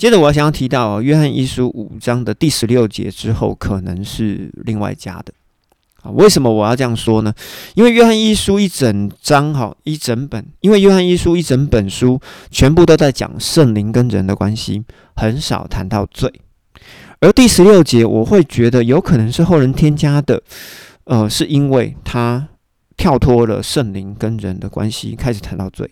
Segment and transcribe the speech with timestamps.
[0.00, 5.34] 接着我想要提到约翰一书五章的第十六节之后，可能是另外加的
[6.00, 6.10] 啊。
[6.12, 7.30] 为什么我要这样说呢？
[7.74, 12.18] 因为约翰一书一整章哈一整本，因为约翰一书一整本书
[12.50, 14.82] 全部都在讲圣灵跟人的关系，
[15.16, 16.32] 很少谈到罪。
[17.20, 20.42] 而第十六节，我会觉得有可能是后人添加的，
[21.04, 22.48] 呃，是因为他
[22.96, 25.90] 跳脱了圣灵跟人的关系，开始谈到罪。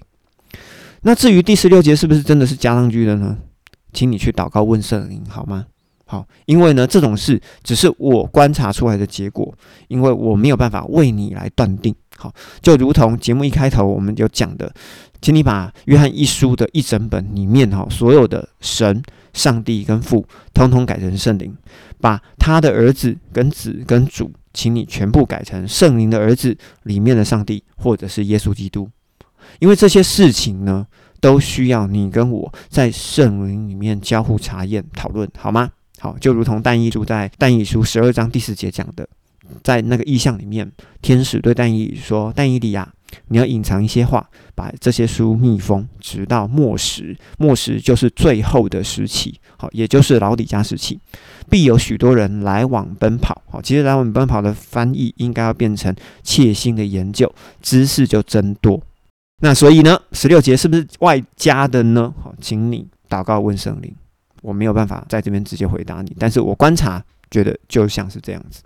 [1.02, 3.36] 那至于第十六节是不是真的是加上去的呢？
[3.92, 5.66] 请你去祷告问圣灵好吗？
[6.10, 9.54] 好，因为呢这种事只是我观察出来的结果，
[9.88, 11.94] 因为我没有办法为你来断定。
[12.16, 12.32] 好，
[12.62, 14.72] 就如同节目一开头我们有讲的，
[15.20, 19.02] 请你把约翰一书的一整本里面哈所有的神、
[19.34, 21.54] 上帝跟父，通通改成圣灵，
[22.00, 28.88] 把他的儿子跟子跟主，请你全部改成圣灵的儿子里面的上帝，或者是耶稣基督，
[29.58, 30.86] 因为这些事情呢。
[31.20, 35.70] 都需要你跟我在圣灵里面交互查验讨论，好吗？
[36.00, 39.08] 好，就如同但以书在但以书十二章第四节讲的，
[39.64, 40.70] 在那个意象里面，
[41.02, 42.88] 天使对但以说：“但以利亚，
[43.28, 47.16] 你要隐藏一些话，把这些书密封，直到末时。
[47.36, 51.00] 末时就是最后的时期，好，也就是老底加时期，
[51.50, 53.42] 必有许多人来往奔跑。
[53.50, 58.80] 好，其实来往奔跑的翻译应该要变成切心的研究，知识就增多。”
[59.40, 62.12] 那所以呢，十六节是不是外加的呢？
[62.22, 63.94] 好，请你祷告问圣灵，
[64.42, 68.62] 我没有办法在这边直接回答你，但是我观察觉得就像是这样子。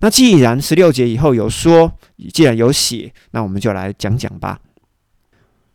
[0.00, 1.92] 那既然十六节以后有说，
[2.32, 4.58] 既然有写，那我们就来讲讲吧。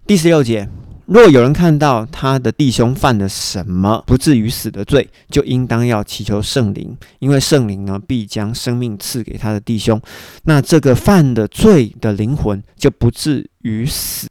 [0.06, 0.68] 第十六节，
[1.06, 10.02] 若有人看到他的弟兄犯了什么不至于死的罪，就应当要祈求圣灵，因为圣灵呢必将生命赐给他的弟兄。
[10.44, 14.28] 那这个犯的罪的灵魂就不至于死。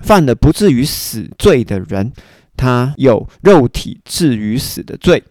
[0.00, 2.12] 犯了不至于死罪的人，
[2.54, 5.24] 他有肉体至于死的罪，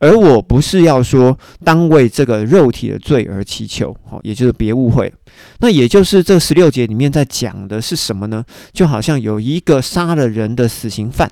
[0.00, 5.12] 而我不是要说当为这个肉体的罪而祈求，好，也就是别误会。
[5.58, 8.42] 那也就是这十六节里面在讲的是什么呢？
[8.72, 11.30] 就好像有一个杀了人的死刑犯，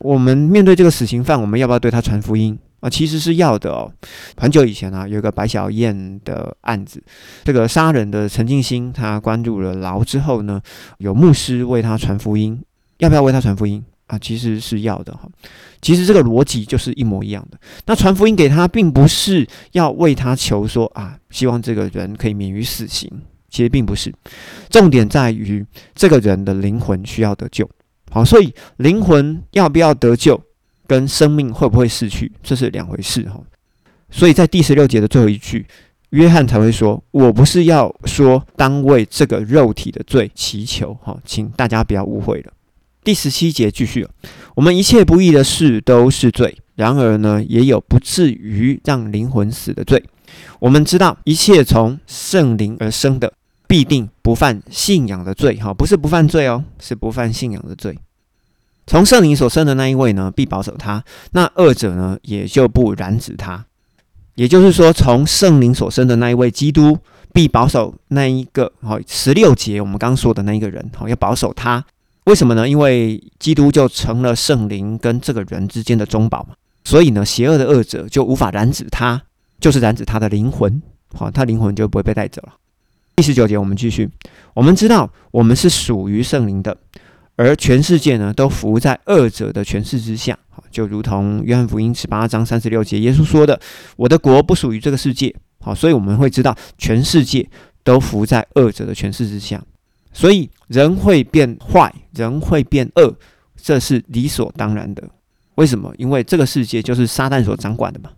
[0.00, 2.58] 我们面对这个死刑犯，我们要不要对他传福音？
[2.80, 3.90] 啊，其实是要的哦。
[4.36, 7.02] 很久以前啊，有一个白小燕的案子，
[7.44, 10.60] 这个杀人的陈静心，他关入了牢之后呢，
[10.98, 12.60] 有牧师为他传福音，
[12.98, 14.18] 要不要为他传福音啊？
[14.18, 15.28] 其实是要的哈。
[15.80, 17.58] 其实这个逻辑就是一模一样的。
[17.86, 23.08] 那传福音给他，并不是要为他求说啊，希望这个人可以免于死刑。
[23.48, 24.12] 其实并不是，
[24.68, 25.64] 重点在于
[25.94, 27.66] 这个人的灵魂需要得救。
[28.10, 30.38] 好，所以灵魂要不要得救？
[30.86, 33.38] 跟生命会不会逝去，这是两回事哈。
[34.10, 35.66] 所以在第十六节的最后一句，
[36.10, 42.52] 约翰才会说：“我不是要说当为这个肉体的罪祈求哈，请大家不要误会了。”
[43.08, 44.06] 第十七节继续
[44.54, 50.04] ：“我们一切不义的事都是罪，然而呢，也有不至于让灵魂死的罪。
[50.58, 53.32] 我们知道一切从圣灵而生的，
[53.66, 57.98] 必定不犯信仰的罪哈，不是不犯罪哦，是不犯信仰的罪。”
[58.86, 61.00] 从圣灵所生的那一位呢，必保守他；
[61.32, 63.64] 那二者呢，也就不染指他。
[64.34, 66.98] 也就是说，从圣灵所生的那一位基督，
[67.32, 68.70] 必保守那一个。
[68.82, 71.82] 好，十六节我们刚说的那一个人，好，要保守他。
[72.28, 72.68] 为什么呢？
[72.68, 76.50] 因为基督就成了圣灵跟这个人之间的中保嘛。
[76.84, 79.22] 所以呢，邪恶的恶者就无法染指他，
[79.58, 80.82] 就是染指他的灵魂。
[81.14, 82.52] 好，他灵魂就不会被带走了。
[83.16, 84.10] 第十九节，我们继续。
[84.52, 86.76] 我们知道，我们是属于圣灵的。
[87.36, 90.38] 而全世界呢，都服在二者的权势之下，
[90.70, 93.58] 就如同约翰福音十八章三十六节，耶稣说的
[93.96, 95.34] ：“我的国不属于这个世界。”
[95.64, 97.48] 好，所以我们会知道，全世界
[97.82, 99.62] 都服在二者的权势之下，
[100.18, 103.14] 所以人会变坏，人会变恶，
[103.54, 105.08] 这是理所当然的。
[105.54, 105.94] 为什么？
[105.96, 108.10] 因为这个世界就是撒旦所掌管的嘛。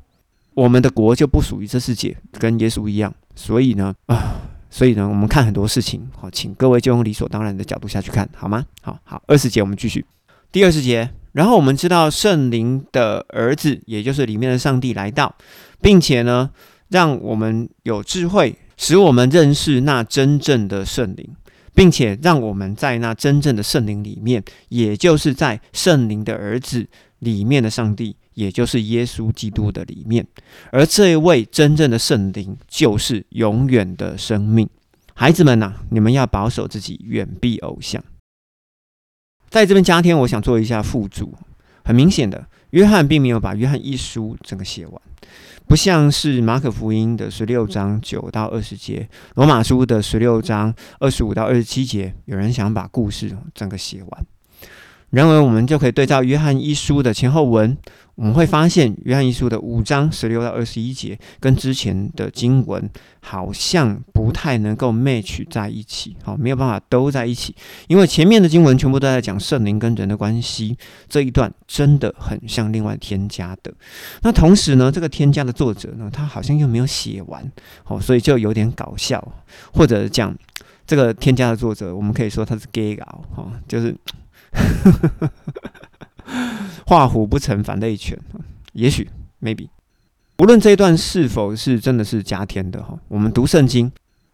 [0.54, 3.14] 我们的国就不属于这世界，跟耶稣一样。
[3.36, 4.40] 所以呢，啊。
[4.70, 8.64] 所以呢，我们看很多事情，好，请各位就用理所当然的角度下去看，好吗？
[8.80, 10.06] 好好，二十节我们继续。
[10.50, 15.34] 第二十节，然后我们知道圣灵的儿子，也就是里面的上帝来到，
[15.82, 16.48] 并且呢，
[16.88, 21.28] 让我们有智慧，使我们认识那真正的圣灵，
[21.74, 26.88] 并且让我们在那真正的圣灵里面，也就是在圣灵的儿子
[27.18, 28.16] 里面的上帝。
[28.34, 30.26] 也就是耶稣基督的里面，
[30.70, 34.66] 而这一位真正的圣灵就是永远的生命。
[35.14, 38.02] 孩子们呐，你们要保守自己，远避偶像。
[39.50, 41.34] 在这边加添，我想做一下附注。
[41.84, 45.02] 很明显的，约翰并没有把约翰一书整个写完，
[45.66, 54.26] 不像是马可福音的十六章九到二十节，罗马书的十六章二十五到二十七节，有人想把故事整个写完。
[55.10, 57.77] 然而，我们就可以对照约翰一书的前后文，
[58.15, 62.89] 我们会发现约翰一书的五章十六到二十一节跟之前的经文
[63.21, 67.53] 好像不太能够 match 在一起，好，没有办法都在一起，
[67.89, 70.77] 因为前面的经文全部都在讲圣灵跟人的关系，
[71.09, 73.74] 这一段真的很像另外添加的。
[74.22, 77.51] 那同时呢，这个添加的作者呢，他好像又没有写完，
[77.83, 79.21] 好，所以就有点搞笑，
[79.72, 80.33] 或者讲
[80.86, 83.92] 这个添加的作者，我们可以说他是 gay 佬，哈，就是。
[86.86, 88.18] 画虎不成反类犬，
[88.72, 89.08] 也许
[89.41, 89.68] maybe，
[90.38, 93.91] 无论这一段是否是真的是加添的哈，我们读圣经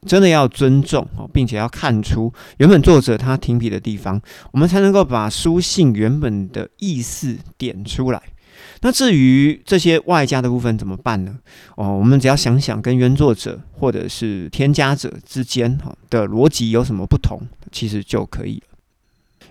[0.07, 4.21] 真的要尊重哈，并且要看出原本作者他停笔的地方，
[4.53, 8.23] 我们才能够把书信原本的意思点出来。
[8.81, 11.39] 那至于这些外加的部分怎么办呢？
[11.77, 17.41] 哦，我们只要想想跟原作者或者是添加者之间哈的逻辑有什么不同，
[17.73, 18.76] 其实就可以了。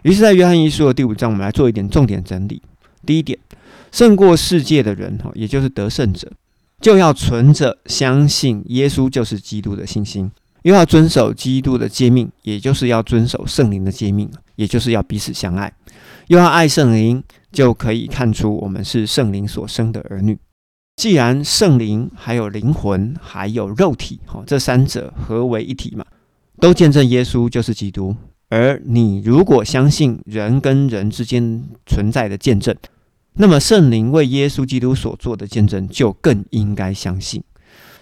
[0.06, 2.62] 于是，在约翰一书的第五章，我们来做一点重点整理。
[3.08, 3.40] 第一点，
[3.92, 6.32] 胜过世界的人，哈，也就是得胜者，
[6.80, 10.30] 就要存着相信耶稣就是基督的信心，
[10.62, 15.74] 又要遵守基督的诫命，也就是要遵守圣灵的诫命，也就是要彼此相爱，
[16.28, 20.38] 又要爱圣灵，就可以看出我们是圣灵所生的儿女。
[20.98, 26.06] 既然圣灵还有灵魂还有肉体，哈，这三者合为一体嘛，
[26.60, 28.16] 都见证耶稣就是基督。
[28.58, 32.74] 而你如果相信人跟人之间存在的见证，
[33.34, 37.44] 那么圣灵为耶稣基督所做的见证就更应该相信。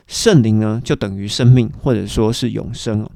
[0.06, 3.10] 圣灵呢，就等于生命，或者说是永生哦。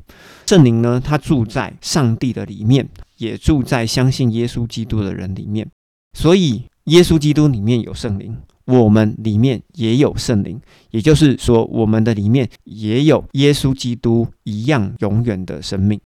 [0.48, 5.70] 圣灵呢，它住在上帝的里面，也住在相信耶稣基督的人里面。
[6.18, 8.36] 所以，耶稣基督里面有圣灵，
[8.66, 16.00] 我们里面也有圣灵，也就是说，我们的里面也有耶稣基督一样永远的生命。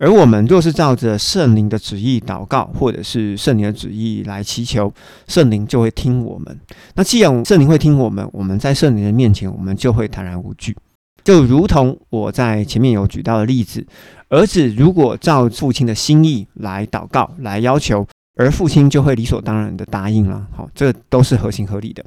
[0.00, 4.92] 而我们若是照着圣灵的旨意祷告，或者是圣灵的旨意来祈求，
[5.28, 6.58] 圣灵就会听我们。
[6.96, 10.76] 那既然圣灵会听我们，我们在圣灵的面前，我们就会坦然无惧。
[11.22, 13.86] 就如同我在前面有举到的例子，
[14.30, 18.04] 儿子如果照父亲的心意来祷告、来要求，
[18.36, 20.46] 而父亲就会理所当然的答应了。
[20.50, 22.04] 好，这都是合情合理的。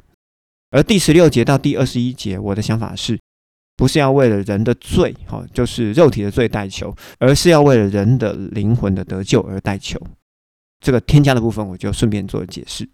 [0.70, 3.18] 而第十六节到第二十一节，我的想法是。
[3.78, 9.96] 不是要为了人的罪，哈，就是肉体的罪代求，而是要为了人的灵魂的得救而代求。
[10.80, 12.88] 这个添加的部分，我就顺便做了解释。